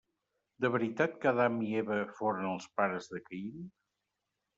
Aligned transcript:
De 0.63 0.69
veritat 0.75 1.19
que 1.25 1.29
Adam 1.31 1.59
i 1.65 1.69
Eva 1.81 1.97
foren 2.21 2.47
els 2.53 2.65
pares 2.81 3.11
de 3.13 3.21
Caín? 3.29 3.61